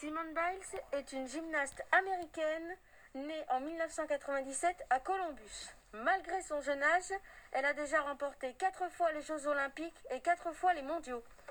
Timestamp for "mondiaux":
10.82-11.22